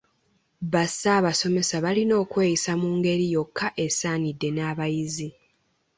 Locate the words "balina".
1.85-2.13